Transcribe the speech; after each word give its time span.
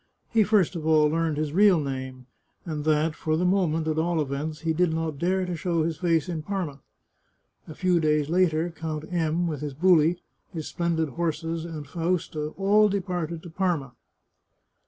He 0.31 0.41
first 0.43 0.75
of 0.75 0.83
all 0.87 1.07
learned 1.09 1.37
his 1.37 1.53
real 1.53 1.79
name, 1.79 2.25
and 2.65 2.85
that, 2.85 3.13
for 3.13 3.37
the 3.37 3.45
moment, 3.45 3.87
at 3.87 3.99
all 3.99 4.19
events, 4.19 4.61
he 4.61 4.73
did 4.73 4.91
not 4.91 5.19
dare 5.19 5.45
to 5.45 5.55
show 5.55 5.83
his 5.83 5.97
face 5.99 6.27
in 6.27 6.41
Parma. 6.41 6.79
A 7.67 7.75
few 7.75 7.99
days 7.99 8.27
later 8.27 8.71
Count 8.71 9.05
M, 9.13 9.45
with 9.45 9.61
his 9.61 9.75
buli, 9.75 10.17
his 10.51 10.67
splendid 10.67 11.09
horses, 11.09 11.65
and 11.65 11.87
Fausta, 11.87 12.47
all 12.57 12.89
departed 12.89 13.43
to 13.43 13.51
Parma. 13.51 13.93